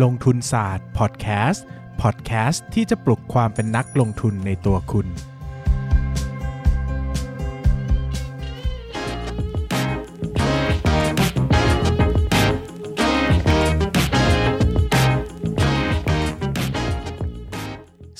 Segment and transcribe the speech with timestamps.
[0.00, 1.64] ลงทุนศาสตร์พอดแคสต์
[2.02, 5.06] พอดแคสต์ที่จะปลุกความเป็นนักลงทุนในตัวคุณ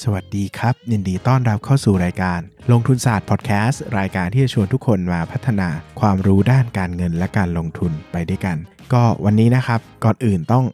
[0.02, 2.40] สวัสดีครับ ยินดีต้อนรับเข้าสู่รายการ
[2.72, 5.68] ลงทุนศาสตร์พอดแคสต์รายการที่จะชวนทุกคนมาพัฒนา
[6.00, 8.56] ความรู้ด้านการเงินและการลงทุนไปด้วยกัน
[8.92, 10.64] ก็วันนี้นะครับก่อนอื่นต้อง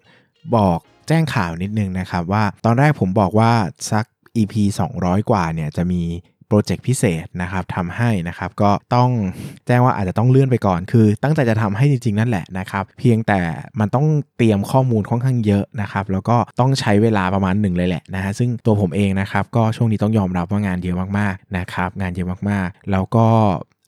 [0.56, 3.52] บอก แจ้งข่าวนิดนึงนะครับว่าตอนแรกผมบอกว่า
[3.92, 4.04] สัก
[4.36, 4.54] EP
[4.94, 6.02] 200 กว่าเนี่ยจะมี
[6.50, 9.10] โปรเจกต์พิเศษนะครับทำให้นะครับก็ต้อง
[9.66, 13.40] แจ้งว่าอาจจะต้องเลื่อนไปก่อน คือตั้งใจจะทำให้จริงๆ นั่นแหละนะครับ เพียงแต่
[13.80, 23.26] มันต้องเตรียมข้อมูลค่อนข้างเยอะนะครับ แล้วก็ต้องใช้เวลาประมาณหนึ่งเลยแหละนะฮะซึ่งตัวผมเองนะครับก็ช่วงนี้ต้องยอมรับว่างานเยอะมากๆนะครับงานเยอะมากๆ แล้วก็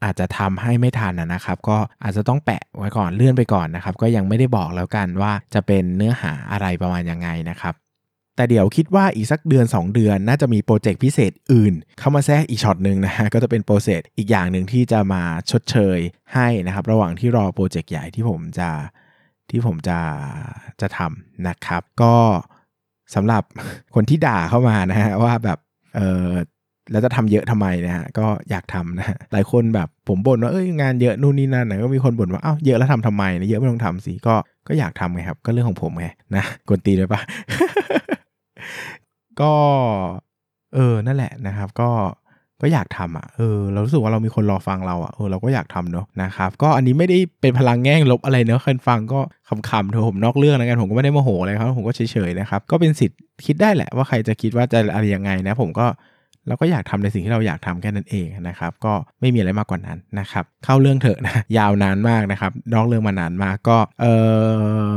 [0.05, 7.75] อาจจะทำให้ไม่ทันนะครับ ก็อาจจะต้องแปะไว้ก่อนเลื่อนไปก่อนนะครับ ก็ยังไม่ได้บอกแล้วกันว่าจะเป็นเนื้อหาอะไรประมาณยังไงนะครับ
[8.37, 15.99] แต่เดี๋ยวคิดว่าอีกสักเดือน 2 เดือนน่าจะมีโปรเจกต์พิเศษอื่น เข้ามาแทรกอีกช็อตหนึ่งนะฮะก็จะเป็นโปรเจกต์อีกอย่างหนึ่งที่จะมาชดเชย
[16.35, 18.71] ให้นะครับ ระหว่างที่รอโปรเจกต์ใหญ่ที่ผมจะ
[19.51, 19.99] ที่ผมจะ
[20.81, 22.15] จะทำนะครับ ก็
[23.15, 23.43] สำหรับ
[23.95, 25.59] คนที่ด่าเข้ามานะฮะว่าแบบ
[25.97, 26.31] เออ
[26.91, 34.35] แล้วจะทำเยอะทำไมนะฮะก็อยากทำนะฮะหลายคนแบบผมบ่นว่าเอ้ยงานเยอะนู่นนี่นั่นนะก็มีคนบ่นว่าเอ้าเยอะแล้วทำทำไมนะเยอะไม่ต้องทำสิก็
[34.69, 37.21] ก็อยากทำไงครับ ก็เรื่องของผมไงนะกวนตีเลยปะ
[39.41, 39.53] ก็
[40.75, 41.91] เออนั่นแหละนะครับ ก็
[42.63, 55.87] ก็อยากทำอะเออเรารู้สึกว่าเรามีคนรอฟังเราอะเออเราก็อยากทำเนาะนะครับก็อันนี้ไม่ได้เป็นพลังแง่งลบอะไรเนาะคนฟังก็คำๆเถอะผมนอกเรื่องแล้วกันผมก็ไม่ได้โมโหอะไรครับผมก็เฉยๆนะครับก็เป็นสิทธิ์คิดได้แหละว่าใครจะคิดว่าจะอะไรยังไงนะผมก็
[56.47, 64.07] เราก็อยากทำในสิ่งที่เราอยากทำแค่นั้นเองนะครับก็ไม่มีอะไรมากกว่านั้นนะครับเข้าเรื่องเถอะนะยาวนานมากนะครับนอกเรื่องมานานมากก็เอ
[64.95, 64.97] อ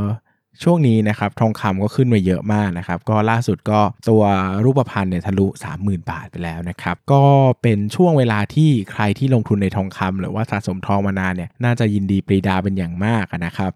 [0.63, 4.23] ช่วงนี้นะครับทองคำก็ขึ้นมาเยอะมากนะครับ ก็ล่าสุดก็ตัว
[4.65, 5.47] รูปพรรณเนี่ยทะลุ
[5.79, 7.23] 30,000 บาทไปแล้วนะครับ ก็
[7.61, 13.71] เป็นช่วงเวลาที่ใครที่ลงทุนในทองคำหรือว่าสะสมทองมานานเนี่ยน่าจะยินดีปรีดาเป็นอย่างมากนะครับ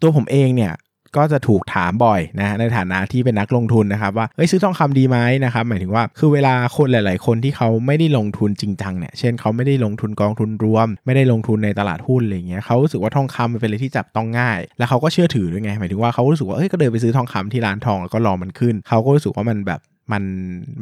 [0.00, 0.72] ตัวผมเองเนี่ย
[1.16, 19.80] ก็จะถูกถามบ่อยนะในฐานะที่เป็นนักลงทุนนะครับว่าเฮ้ยซื้อทองคำดีไหมนะครับหมายถึงว่าคือเวลาคนหลาย ๆ คนที่เขาไม่ได้ลงทุนจริงจังเนี่ยเช่นเขาไม่ได้ลงทุนกองทุนรวม ไม่ได้ลงทุนในตลาดหุ้นอะไรเงี้ยเขารู้สึกว่าทองคำมันเป็นอะไรที่จับต้องง่าย แล้วเขาก็เชื่อถือด้วยไงหมายถึงว่าเขารู้สึกว่าเอ้ยก็เดินไปซื้อทองคำที่ร้านทองแล้วก็รอมันขึ้นเขาก็รู้สึกว่ามันแบบ
[20.12, 20.24] มัน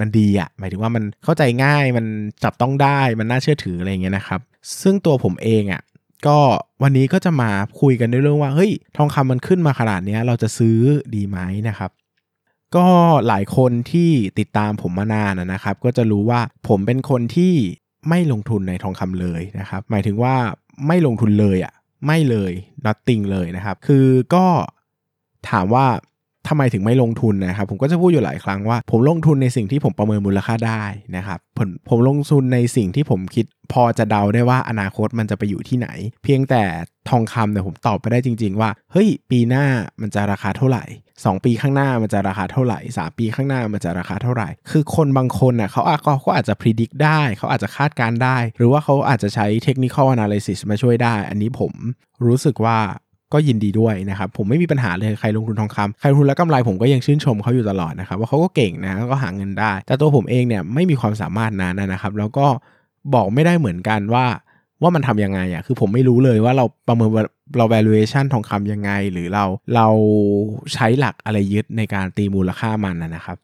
[0.01, 2.07] มันดีอะหมายถึงว่ามันเข้าใจง่ายมัน
[2.45, 4.41] จับต้องได้มันน่าเชื่อถืออะไรเงี้ยนะครับ
[4.83, 5.83] ซึ่งตัวผมเองอะ
[6.27, 6.39] ก็
[6.83, 10.79] วันนี้ก็จะมาคุยกันในเรื่องว่าเฮ้ยทองคำมันขึ้นมาขนาดนี้เราจะซื้อ
[11.15, 11.91] ดีไหมนะครับ
[12.77, 12.87] ก็
[13.29, 17.55] หลายคนที่ติดตามผมมานานนะครับ ก็จะรู้ว่าผมเป็นคนที่
[18.09, 20.37] ไม่ลงทุนในทองคำเลยนะครับ หมายถึงว่า
[20.87, 21.73] ไม่ลงทุนเลยอะ่ะ
[22.07, 22.53] ไม่เลย
[22.87, 24.47] nothing เลยนะครับ คือก็
[25.51, 25.87] ถามว่า
[26.49, 30.85] ทำไมถึงไม่ลงทุนนะครับผมก็จะพูดอยู่หลายครั้งว่า ผมลงทุนในสิ่งที่ผมประเมินมูลค่าได้
[31.17, 35.89] นะครับผมผมลงทุนในสิ่งที่ผมคิดพอจะเดาได้ว่าอนาคตมันจะไปอยู่ที่ไหน
[36.25, 36.63] เพียงแต่
[37.11, 39.67] ทองคำเนี่ยผมตอบไปได้จริง ๆ ว่าเฮ้ยปีหน้า
[40.01, 40.85] มันจะราคาเท่าไหร่
[41.15, 51.73] 2 ปีข้างหน้ามันจะราคาเท่าไหร่ 3 ปีข้างหน้ามันจะราคาเท่าไหร่ คือคนบางคนน่ะเขาอาจเขาอาจจะพิจิตรได้เขาอาจจะคาดการได้ หรือว่าเขาอาจจะใช้เทคนิคอลแอนาลิซิสมาช่วยได้ อันนี้ผม
[52.27, 52.79] รู้สึกว่า
[53.35, 62.47] ก็ยินดีด้วยนะครับผมไม่มีปัญหาเลยใครลงทุนทองคำใครลงทุนแล้วกำไรผมก็ยังชื่นชมเขาอยู่ตลอดนะครับว่าเขาก็เก่งนะก็หาเงินได้ แต่ตัวผมเองเนี่ยไม่มีความสามารถนั้นนะครับ แล้วก็
[63.15, 64.27] บอกไม่ได้เหมือนกันว่า
[64.83, 67.11] ว่ามันทำยังไงอะคือผมไม่รู้เลยว่าเราประเมิน
[67.57, 69.89] เรา valuation ทองคำยังไง หรือเราเรา
[70.75, 73.37] ใช้หลักอะไรยึดในการตีมูลค่ามันนะครับ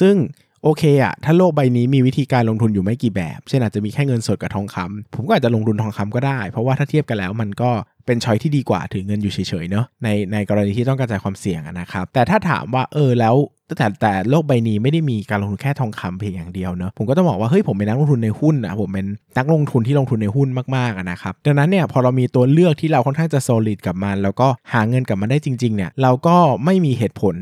[0.00, 0.16] ซึ่ง
[0.64, 7.70] โอเคอะถ้าโลกใบนี้มีวิธีการลงทุนอยู่ไม่กี่แบบ เช่นอาจจะมีแค่เงินสดกับทองคำผมก็อาจจะลงทุนทองคำก็ได้ เพราะว่าถ้าเทียบกันแล้วมันก็
[8.08, 13.36] เป็นช้อยที่ดีกว่าถือเงินอยู่เฉยๆเนาะในในกรณีที่ต้องกระจายความเสี่ยงนะครับ แต่ถ้าถามว่าเออแล้ว
[13.78, 19.06] แต่แต่โลกใบนี้ไม่ได้มีการลงทุนแค่ทองคำเพียงอย่างเดียวเนอะผมก็ต้องบอกว่าเฮ้ยผมเป็นนักลงทุนในหุ้นนะผมเป็น
[19.38, 27.36] นักลงทุนที่ลงทุนในหุ้นมากๆนะครับดังนั้นเนี่ยพอเรามีตัวเลือกที่เราค่อนข้างจะ solid กับมัน แล้วก็หาเงินกับมันได้จริงๆเนี่ยเราก็ไม่มีเหตุผล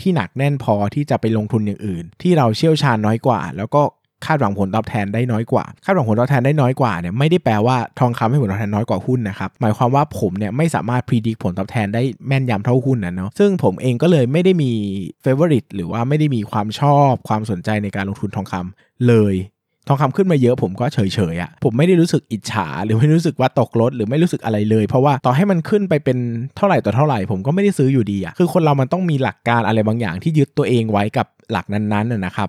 [0.00, 3.82] ที่หนักแน่นพอที่จะไปลงทุนอย่างอื่น ที่เราเชี่ยวชาญน้อยกว่า แล้วก็
[4.26, 14.70] คาดหวังผลตอบแทนได้น้อยกว่า คาดหวังผลตอบแทนได้น้อยกว่าเนี่ยไม่ได้แปลว่าทองคำให้ผลตอบแทนน้อยกว่าหุ้นนะครับหมายความว่าผมเนี่ยไม่สามารถพิจิตรผลตอบแทนได้แม่นยำเท่าหุ้นนะเนาะซึ่งผมเองก็เลยไม่ได้มี
[15.22, 19.36] เฟเวอริตหรือว่าไม่ได้มีความชอบความสนใจในการลงทุนทองคำเลย
[19.88, 26.18] ทองคำขึ้นมาเยอะผมก็เฉยๆอะ่ะผมไม่ได้รู้สึกอิจฉา หรือไม่รู้สึกว่าตกรถหรือไม่รู้สึกอะไรเลย เพราะว่าต่อให้มันขึ้นไปเป็น
[26.56, 32.48] เท่าไหร่ต่อเท่าไหร่ผมก็ไม่ได้ซื้ออยู่ดีอะ่ะคือคนเรามันต้องมีหลักการอะไรบางอย่างที่ยึดตัวเองไว้กับหลักนั้นๆนะครับ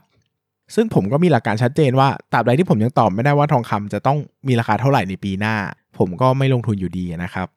[0.75, 4.18] ซึ่งผมก็มีหลักการชัดเจนว่าตราบใดที่ผมยังตอบไม่ได้ว่าทองคำจะต้อง
[4.48, 5.56] มีราคาเท่าไหร่ในปีหน้า
[5.98, 7.48] ผมก็ไม่ลงทุนอยู่ดีนะครับ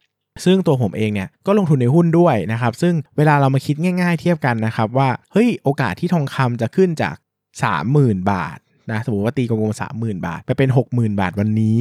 [0.45, 7.15] ซึ่งตัวผมเองเนี่ยก็ลงทุนในหุ้นด้วยนะครับ ซึ่งเวลาเรามาคิดง่าย ๆ เทียบกันนะครับว่าเฮ้ยโอกาสที่ทองคำจะขึ้นจาก
[7.73, 8.59] 30,000 บาท
[8.91, 11.81] นะสมมติว่าตีกลมๆสามหมื่นบาท ไปเป็น 60,000 บาทวันนี้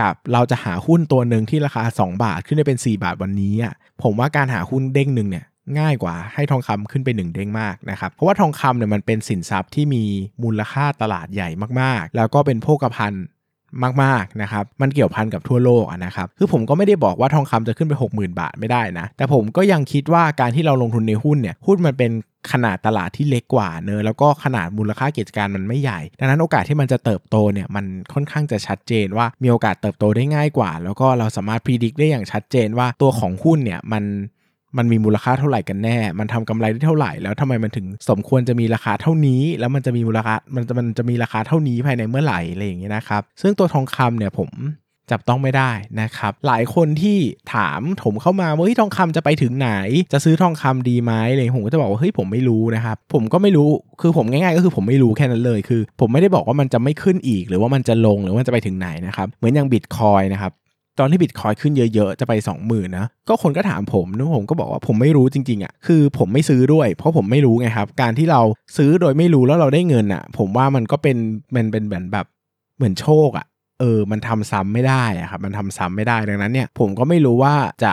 [0.00, 5.44] กับเราจะหาหุ้นตัวหนึ่งที่ราคา 2 บาทขึ้นได้เป็น 4 บาทวันนี้อะผมว่าการหาหุ้นเด้งหนึ่งเนี่ย
[5.78, 10.04] ง่ายกว่าให้ทองคำขึ้นไป 1 เด้งมากนะครับ เพราะว่าทองคำเนี่ยมันเป็นสินทรัพย์ที่มี
[10.42, 11.48] มูลค่าตลาดใหญ่
[11.80, 13.24] มากๆ แล้วก็เป็นโภคภัณฑ์
[14.02, 22.12] มากๆนะครับ มันเกี่ยวพันกับทั่วโลกนะครับ คือผมก็ไม่ได้บอกว่าทองคำจะขึ้นไป 60,000 บาทไม่ได้นะ แต่ผมก็ยังคิดว่าการที่เราลงทุนในหุ้นเนี่ย หุ้นมันเป็น
[22.52, 34.04] ขนาดตลาดที่เล็กกว่าเนอะแล้วก็ขนาดมูลค่ากิจการมันไม่ใหญ่ ดังนั้นโอกาสที่มันจะเติบโตเนี่ยมันค่อนข้างจะชัดเจนว่ามีโอกาสเติบโตได้ง่ายกว่า แล้วก็เราสามารถพิจิตรได้อย่างชัดเจนว่าตัวของหุ้นเนี่ยมัน
[34.78, 44.50] มันมีมูลค่าเท่าไหร่กันแน่ มันทำกำไรได้เท่าไหร่ แล้วทำไมมันถึงสมควรจะมีราคาเท่านี้ แล้วมันจะมีมูลค่า มันจะมันจะมีราคาเท่านี้ภายในเมื่อไหร่อะไรอย่างเงี้ยนะครับ ซึ่งตัวทองคำเนี่ยผม
[45.12, 45.70] จับต้องไม่ได้
[46.00, 47.18] นะครับ หลายคนที่
[47.54, 49.70] ถามผมเข้ามาว่าเฮ้ยทองคำจะไปถึงไหน
[50.12, 53.68] จะซื้อทองคำดีไหมอะไรผมก็จะบอกว่าเฮ้ยผมไม่รู้นะครับ ผมก็ไม่รู้
[54.00, 60.52] คือผมง่ายๆ ก็คือผมไม่รู้แค่นั้นเลยคือ ผมไม่ได้บอกว่ามันจะไม่ขึ้นอีก หรือว่ามันจะลงหรือว่าจะไปถึงไหนนะครับเหมือนอย่างบิตคอยนะครับ
[60.98, 68.40] ตอนที่บิตคอยขึ้นเยอะๆ จะไป 20,000นะก็คนก็ถามผมนะผมก็บอกว่าผมไม่รู้จริงๆอะ่ะคือผมไม่ซื้อด้วย เพราะผมไม่รู้ไงครับ การที่เรา
[68.76, 71.16] ซื้อโดยไม่รู้แล้วเราได้เงินอะ่ะ ผมว่ามันก็เป็น
[71.56, 72.26] มันเป็นเหมือนแบบ
[72.76, 73.46] เหมือนโชคอะ่ะ
[73.80, 77.54] เออ มันทำซ้ำไม่ได้อะครับ มันทำซ้ำไม่ได้ ดังนั้นเนี่ย ผมก็ไม่รู้ว่า
[77.84, 77.92] จะ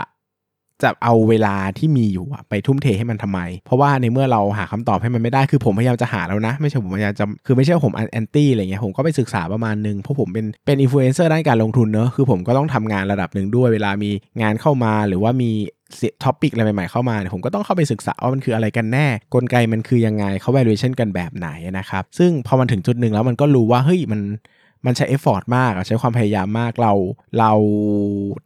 [0.83, 15.51] จะเอาเวลาที่มีอยู่ไปทุ่มเทให้มันทำไม เพราะว่าในเมื่อเราหาคำตอบให้มันไม่ได้คือผมพยายามจะหาแล้วนะ ไม่ใช่ผมพยายามจะคือไม่ใช่ผม anti อะไรเงี้ยผมก็ไปศึกษาประมาณนึงเพราะผมเป็นเป็นอินฟลูเอนเซอร์ด้านการลงทุนเนอะคือผมก็ต้องทำงานระดับหนึ่งด้วย เวลามีงานเข้ามาหรือว่ามี
[16.23, 24.21] topic อะไรใหม่ๆเข้ามาเนี่ยผมก็ต้องเข้าไปศึกษาว่ามันคืออะไรกันแน่ กลไกมันคือยังไงเขา valuation กันแบบไหนนะครับ ซึ่งพอมันถึงจุดหนึ่งแล้วมันก็รู้ว่าเฮ้ยมัน
[24.85, 26.93] มันใช้ effort มากใช้ความพยายามมากเรา
[27.39, 27.51] เรา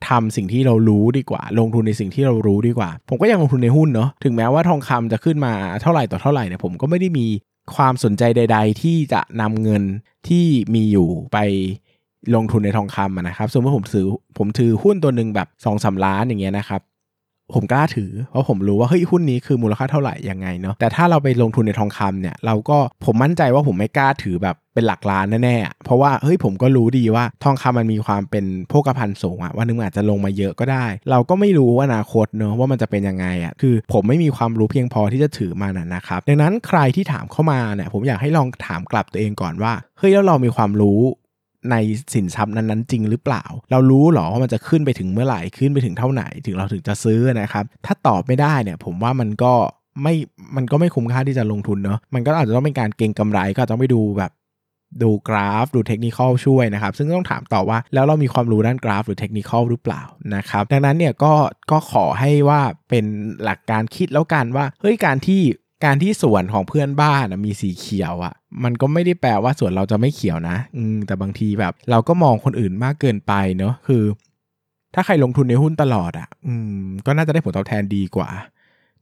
[0.08, 7.28] ทำสิ่งที่เรารู้ดีกว่า ลงทุนในสิ่งที่เรารู้ดีกว่า ผมก็ยังลงทุนในหุ้นเนาะถึงแม้ว่าทองคำจะขึ้นมาเท่าไหร่ต่อเท่าไหร่เนี่ยผมก็ไม่ได้มี
[7.76, 9.84] ความสนใจใด ๆ ที่จะนำเงิน
[10.28, 11.38] ที่มีอยู่ไป
[12.36, 14.06] ลงทุนในทองคำนะครับสมมติผมถือ
[14.38, 16.82] ผมถือหุ้นตัวหนึ่งแบบ2อสาล้านอย่างเงี้ยนะครับ
[17.54, 41.00] ผมกล้าถือ เพราะผมรู้ว่าเฮ้ยหุ้นนี้คือมูลค่าเท่าไหร่ยังไงเนาะแต่ถ้าเราไปลงทุนในทองคำเนี่ยเราก็ผมมั่นใจว่าผมไม่กล้าถือแบบเป็นหลักล้านแน่ๆเพราะว่าเฮ้ยผมก็รู้ดีว่าทองคำมันมีความเป็นโภคภัณฑ์สูงอะวันนึงอาจจะลงมาเยอะก็ได้ เราก็ไม่รู้ว่าอนาคตเนาะว่ามันจะเป็นยังไงอะคือผมไม่มีความรู้เพียงพอที่จะถือมันนะครับดังนั้นใครที่ถามเข้ามาเนี่ยผมอยากให้ลองถามกลับตัวเองก่อนว่าเฮ้ยแล้วเรามีความรู้
[41.72, 41.76] ใน
[42.14, 49.54] สินทรัพย์นั้นๆจริงหรือเปล่า เรารู้หรอว่ามันจะขึ้นไปถึงเมื่อไหร่ขึ้นไปถึงเท่าไหร่ถึงเราถึงจะซื้อนะครับ ถ้าตอบไม่ได้เนี่ยผมว่ามันก็
[50.04, 50.16] ไม่
[50.56, 54.32] มันก็ไม่คุ้มค่าที่จะลงทุนเนาะมันก็อาจจะต้องเป็นการเก็งกำไรก็ต้องไปดูแบบ
[55.04, 60.02] ดูกราฟดูเทคนิคช่วยนะครับ ซึ่งต้องถามต่อว่าแล้วเรามีความรู้ด้านกราฟหรือเทคนิคหรือเปล่า
[60.36, 61.34] นะครับ ดังนั้นเนี่ยก็
[61.72, 63.06] ก็ขอให้ว่าเป็น
[63.44, 65.42] หลักการคิดแล้วกันว่าเฮ้ยการที่
[65.86, 68.34] การที่สวนของเพื่อนบ้านมีสีเขียวอะ่ะ
[68.64, 74.04] มันก็ไม่ได้แปลว่าสวนเราจะไม่เขียวนะ อืมแต่บางทีแบบ เราก็มองคนอื่นมากเกินไปเนาะคือ
[74.96, 78.30] ถ้าใครลงทุนในหุ้นตลอดอะ่ะ อืม ก็น่าจะได้ผลตอบแทนดีกว่า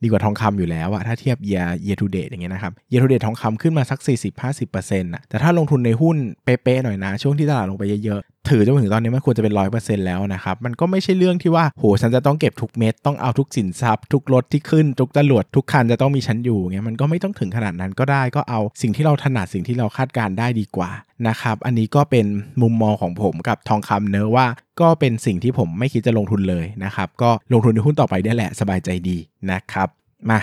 [0.04, 20.90] ดีกว่าทองคำอยู่แล้วอะถ้าเทียบ year year to date อย่างเงี้ยนะครับ year to date ทองคำขึ้นมาสัก 40-50%อะแต่ถ้าลงทุนในหุ้นเป๊ะๆหน่อยนะ ช่วงที่ตลาดลงไปเยอะ ถือจนถึงตอนนี้มันควรจะเป็นร้อยเปอร์เซ็นต์แล้วนะครับมันก็ไม่ใช่เรื่องที่ว่าโหฉันจะต้องเก็บทุกเม็ดต้องเอาทุกสินทรัพย์ทุกรถที่ขึ้นทุกตำรวจทุกคันจะต้องมีฉันอยู่เงี้ยมันก็ไม่ต้องถึงขนาดนั้นก็ได้ก็เอาสิ่งที่เราถนัดสิ่งที่เราคาดการได้ดีกว่า
[21.28, 22.25] นะครับอันนี้ก็เป็น
[22.61, 24.47] มุมมองของผมกับทองคำเนอะว่า
[24.81, 29.18] ก็เป็นสิ่งที่ผมไม่คิดจะลงทุนเลยนะครับก็ลงทุนในหุ้นต่อไปได้แหละสบายใจดี
[29.52, 29.87] นะครับ
[30.30, 30.40] มา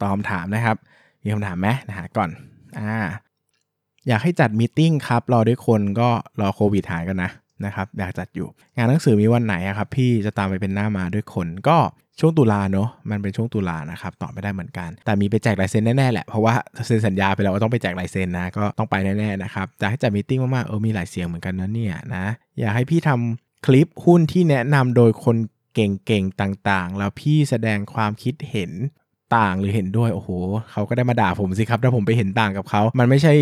[0.00, 0.76] ตอบคำถามนะครับ
[1.22, 2.30] มีคำถามไหมนะฮะก่อน
[2.78, 2.94] อ่า
[4.08, 6.08] อยากให้จัดมีติ้งครับรอด้วยคนก็
[6.40, 7.30] รอโควิดหายกันนะ
[7.64, 11.78] นะครับอยากจัดอยู่ งานหนังสือมีวันไหนครับพี่จะตามไปเป็นหน้ามาด้วยคนก็
[12.20, 16.54] ช่วงตุลาเนาะมันเป็นช่วงตุลานะครับตอบไม่ได้เหมือนกัน แต่มีไปแจกลายเซ็นแน่ๆแหละเพราะว่า
[16.86, 22.24] เซ็นสัญญาไปแล้วว่าต้องไปแจกลายเซ็นนะก็ต้องไปแน่ๆนะครับจะให้จัดมีติ้งมากๆเออมีหลายเสียงเหมือนกันนะเนี่ยนะ
[22.58, 25.36] อยากให้พี่ทำคลิปหุ้นที่แนะนำโดยคน
[25.74, 28.70] เก่งๆต่างๆ แล้วพี่แสดงความคิดเห็น
[29.36, 30.28] ต่างหรือเห็นด้วยโอ้โห
[30.72, 33.32] เขาก็ได้มาด่าผมสิครับถ้าผมไปเห็นต่างกับเขา มันไม่ใช่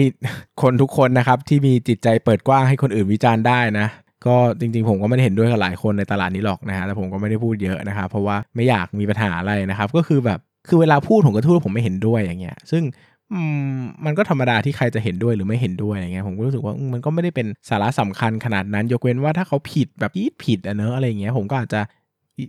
[0.63, 3.87] คนทุกคนนะครับที่มีจิตใจเปิดกว้างให้คนอื่นวิจารณ์ได้นะ
[4.27, 12.83] ก็จริงๆ ผมก็ไม่ได้เห็นด้วยกับหลายคนในตลาดนี้หรอกนะฮะแต่ผมก็ไม่ได้พูดเยอะนะครับเพราะว่าไม่อยากมีปัญหาอะไรนะครับ ก็คือแบบคือเวลาพูดผมก็พูดว่าผมไม่เห็นด้วยอย่างเงี้ย ซึ่ง
[14.05, 21.81] มันก็ธรรมดาที่ใครจะเห็นด้วยหรือไม่เห็นด้วยอย่างเงี้ยผมก็รู้สึกว่ามันก็ไม่ได้เป็นสาระสำคัญขนาดนั้น ยกเว้นว่าถ้าเขาผิดแบบผิดผิดอะเนอะอะไรเงี้ยผมก็อาจจะ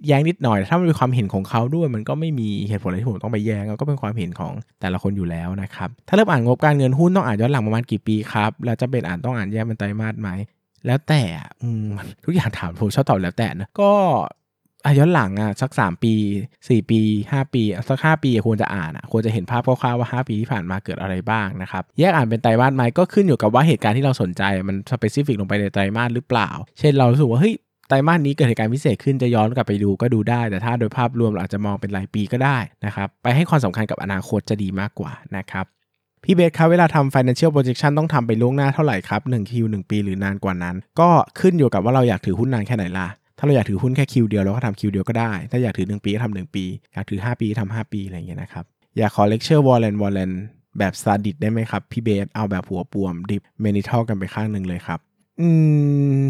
[0.08, 10.30] แย้งนิดหน่อย ถ้ามันเป็นความเห็นของเขาด้วย มันก็ไม่มีเหตุผลอะไรที่ผมต้องไปแย้งก็เป็นความเห็นของแต่ละคนอยู่แล้วนะครับ ถ้าเริ่มอ่านงบการเงินหุ้นต้องอ่านย้อนหลังประมาณกี่ปีครับแล้วจะเป็นอ่านต้องอ่านแยกเป็นไตรมาสไหม
[10.86, 11.24] แล้วแต่
[12.26, 13.92] ทุกอย่างถามผมชอบตอบแล้วแต่นะก็
[14.86, 16.14] อะย้อนหลังอะสัก 3 ปี
[16.56, 17.00] 4 ปี
[17.32, 27.56] 5 ปีสัก 5 ปีควรจะอ่านอะควรจะเห็นภาพคร่าวๆว่า 5 ปีที่ผ่านมาเกิดอะไรบ้างนะครับแยกอ่านเป็นไตรมาสไหมก็ขึ้นอยู่กับว่าเหตุการณ์ที่เราสนใจมันสเปซิฟิกลงไปในไตรมาสหรือเปล่า เช่นเรารู้สึกว่าเฮ้ย
[27.92, 35.66] ไตรมาสนี้เกิดเหตุการณ์พิเศษขึ้นจะย้อนกลับไปดูก็ดูได้ แต่ถ้าโดยภาพรวมเราอาจจะมองเป็นรายปีก็ได้นะครับ ไปให้ความสำคัญกับอนาคตจะดีมากกว่านะครับ
[36.24, 43.08] พี่เบสครับเวลาทำ financial projection ต้องทำไปล่วงหน้าเท่าไหร่ครับ1 Q 1ปีหรือนานกว่านั้น ก็ขึ้นอยู่กับว่าเราอยากถือหุ้นนานแค่ไหนล่ะ
[43.38, 48.66] ถ้าเราอยากถือหุ้นแค่ Q เดียวเราก็ทำ Q เดียวก็ได้ ถ้าอยากถือ 1 ปีก็ทำ1ปี อยากถือ 5 ปีก็ทำ5ปีอะไรอย่างเงี้ยนะครับ
[48.98, 50.32] อยากขอ lecture warrant warrant
[50.78, 55.00] แบบซาดิสได้ไหมครับพี่เบสเอาแบบหัวปวมดิบเมนิทัลกันไปข้างหนึ่งเลยครับ
[55.42, 55.50] อื
[56.22, 56.24] ม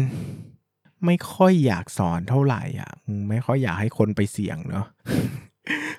[1.06, 2.90] ไม่ค่อยอยากสอนเท่าไหร่อะ
[3.30, 4.86] ไม่ค่อยอยากให้คนไปเสี่ยงเนาะ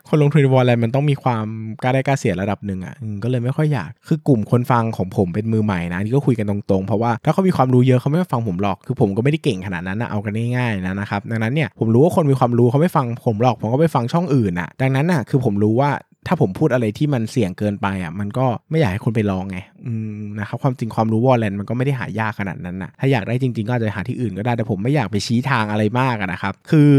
[0.08, 1.46] คนลงทุนในวอลเลนมันต้องมีความ
[1.84, 15.90] กล้าได้กล้าเสียระดับหนึ่งอะก็เลยไม่ค่อยอยาก คือกลุ่มคนฟังของผมเป็นมือใหม่นะนี่ก็คุยกันตรงๆ เพราะว่าถ้าเขามีความรู้เยอะเขาไม่ฟังผมหรอก คือผมก็ไม่ได้เก่งขนาดนั้นนะเอากันง่ายๆนะนะครับดังนั้นเนี่ยผมรู้ว่าคนมีความรู้เขาไม่ฟังผมหรอกผมก็ไปฟังช่องอื่นอะ ดังนั้นอะคือผมรู้ว่า
[16.28, 26.92] ถ้าผมพูดอะไรที่มันเสี่ยงเกินไปอะมันก็ไม่อยากให้คนไปลองไงอืมนะครับความจริงความรู้วอลเลนมันก็ไม่ได้หายากขนาดนั้นนะถ้าอยากได้จริงๆก็อาจจะหาที่อื่นก็ได้แต่ผมไม่อยากไปชี้ทางอะไรมากนะครับ คือ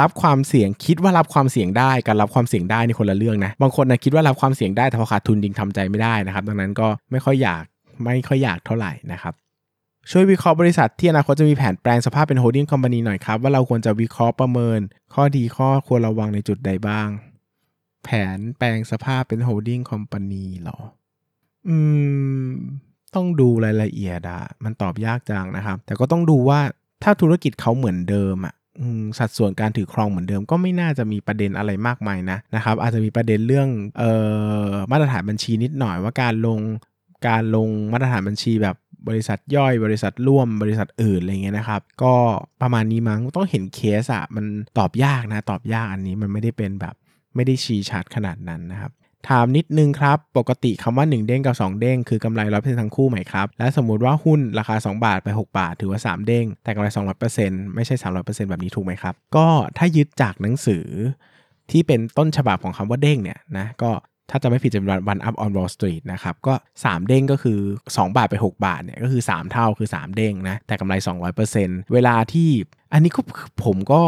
[0.00, 7.64] รับความเสี่ยงคิดว่ารับความเสี่ยงได้การรับความเสี่ยงได้ในคนละเรื่องนะบางคนนะคิดว่ารับความเสี่ยงได้แต่พอขาดทุนจริงทำใจไม่ได้นะครับ ดังนั้นก็ไม่ค่อยอยาก
[8.04, 9.34] ไม่ค่อยอยากเท่าไหร่นะครับ
[10.10, 14.80] ช่วยวิเคราะห์บริษัทที่อนาคตจะมีแผนแปลงสภาพเป็นโฮดดิ้งคอมพานีหน่อยครับว่าเราควรจะวิเคราะห์ประเมิน
[15.14, 17.08] ข้อดีข้อควรระวังในจุดใดบ้าง
[18.04, 20.78] แผนแปลงสภาพเป็น holding company หรอ
[21.68, 21.76] อื
[22.44, 22.48] ม
[23.14, 26.60] ต้องดูรายละเอียดอะมันตอบยากจังนะครับ แต่ก็ต้องดูว่า
[27.02, 28.54] ถ้าธุรกิจเขาเหมือนเดิมอะ
[29.18, 33.68] สัดส่วนการถือครองเหมือนเดิมก็ไม่น่าจะมีประเด็นอะไรมากมายนะนะครับ อาจจะมีประเด็นเรื่อง
[33.98, 34.04] เอ
[34.68, 36.60] อมาตรฐานบัญชีนิดหน่อยว่าการลง
[37.28, 38.76] การลงมาตรฐานบัญชีแบบ
[39.08, 42.14] บริษัทย่อยบริษัทร่วมบริษัทอื่นอะไรเงี้ยนะครับ ก็
[42.62, 44.44] ประมาณนี้มั้งต้องเห็นเคสอะมัน
[44.78, 46.94] ตอบยากนะ ตอบยากอันนี้มันไม่ได้เป็นแบบ
[47.34, 48.92] ไม่ได้ชี้ชัดขนาดนั้นนะครับ
[49.28, 56.88] ถามนิดนึงครับ ปกติคำว่า 1 เด้งกับ 2 เด้งคือกำไรร้อยเปอร์เซ็นต์ทั้งคู่ไหมครับ และสมมุติว่าหุ้นราคา 2 บาทไป 6 บาท ถือว่า 3 เด้ง แต่กำไร
[57.30, 59.46] 200%ไม่ใช่ 300%แบบนี้ถูกไหมครับ ก็
[59.78, 60.86] ถ้ายึดจากหนังสือ
[61.70, 63.90] ที่เป็นต้นฉบับของคำว่าเด้งเนี่ยนะก็
[64.30, 70.16] ถ้าจะไม่ผิดจะเป็น One Up On Wall Street นะครับก็ 3 เด้งก็คือ 2 บาทไป 6 บาทเนี่ยก็คือ 3 เท่าคือ 3
[70.16, 70.94] เด้งนะแต่กำไร
[71.44, 72.50] 200%เวลาที่
[72.92, 73.20] อันนี้ก็
[73.64, 74.02] ผมก็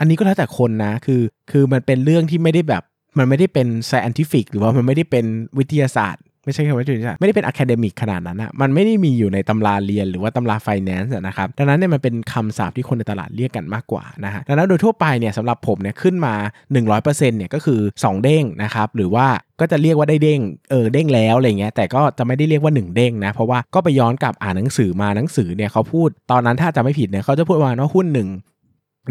[0.00, 1.20] อันนี้ก็แล้วแต่คนนะคือ
[1.50, 2.82] คือมันเป็นเรื่องที่ไม่ได้แบบ
[3.18, 5.24] มันไม่ได้เป็น scientific หรือว่ามันไม่ได้เป็น
[5.58, 16.34] วิทยาศาสตร์ ไม่ใช่คำว่าวิทยาศาสตร์ไม่ได้เป็น academic ขนาดนั้นอะมันไม่ได้มีอยู่ในตำราเรียนหรือว่าตำรา finance นะครับดังนั้นเนี่ยมันเป็นคำศัพท์ที่คนในตลาดเรียกกันมากกว่านะฮะดังนั้นโดยทั่วไปเนี่ยสำหรับผมเนี่ยขึ้นมา
[16.72, 19.26] 100%เนี่ยก็คือ 2 เด้งนะครับหรือว่า
[19.60, 28.28] ก็จะเรียกว่าได้เด้ง เออเด้งแล้วอะไรเงี้ย แต่ก็จะไม่ได้เรียกว่า 1 เด้งนะ เพราะว่าก็ไปย้อนกลับอ่านหนังสือมาหนังสือเนี่ยเขาพูดตอนนั้นถ้าจะไม่ผิดเนี่ยเขาจะพูดว่าว่าหุ้นหนึ่ง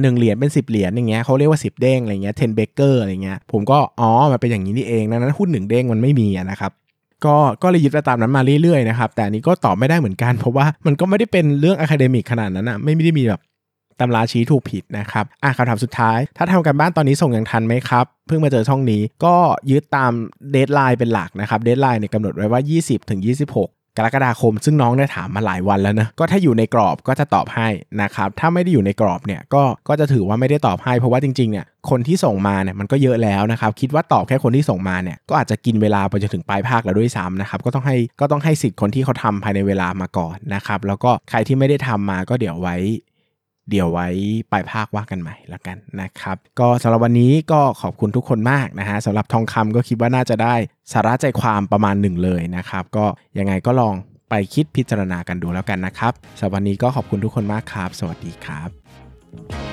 [0.02, 6.72] หนึ่งเหรียญเป็น10เหรียญอย่างเงี้ยเขาเรียกว่า10เด้งอะไรเงี้ย ten bagger อะไรเงี้ยผมก็อ๋อมันเป็นอย่างนี้นี่เองดังนั้นหุ้นหนึ่งเด้งมันไม่มีนะครับ
[7.26, 13.42] ก็ก็เลยยึดตามนั้นมาเรื่อยๆนะครับแต่อันนี้ก็ตอบไม่ได้เหมือนกันเพราะว่ามันก็ไม่ได้เป็นเรื่อง academic ขนาดนั้นอะไม่ได้มีแบบ
[14.00, 19.36] ตำราชี้ถูกผิดนะครับอะคำถามสุดท้าย ถ้าทำการบ้านตอนนี้ส่งยังทันไหมครับ เพิ่งมาเจอช่องนี้ก็
[19.72, 20.12] ยึดตาม
[20.52, 23.22] deadline เป็นหลักนะครับ deadline เนี่ยกำหนดไว้ว่า 20ถึง
[23.52, 27.68] 26 กรกฎาคม ซึ่งน้องได้ถามมาหลายวันแล้วนะก็ถ้าอยู่ในกรอบก็จะตอบให้
[28.02, 42.76] นะครับถ้าไม่ได้อยู่ในกรอบเนี่ยก็ก็จะถือว่าไม่ได้ตอบให้ เพราะว่าจริงๆเนี่ยคนที่ส่งมาเนี่ยมันก็เยอะแล้วนะครับคิดว่าตอบแค่คนที่ส่งมาเนี่ยก็อาจจะกินเวลาไปจนถึงปลายภาคแล้วด้วยซ้ำนะครับก็ต้องให้ก็ต้องให้สิทธิ์คนที่เขาทาภายในเวลามาก่อนนะครับแล้วก็ใครที่ไม่ได้ทำมาก็เดี๋ยวไว้
[43.70, 44.08] เดี๋ยวไว้
[44.52, 50.56] ปลายภาคว่ากันใหม่ละกันนะครับ ก็สำหรับวันนี้ก็ขอบคุณทุกคนมากนะฮะสำหรับทองคำก็คิดว่าน่าจะได้
[50.92, 53.06] สาระใจความประมาณหนึ่งเลยนะครับ ก็
[53.40, 53.94] ยังไงก็ลอง
[54.30, 59.73] ไปคิดพิจารณากันดูแล้วกันนะครับสำหรับวันนี้ก็ขอบคุณทุกคนมากครับ สวัสดีครับ